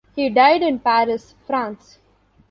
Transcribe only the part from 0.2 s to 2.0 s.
died in Paris, France.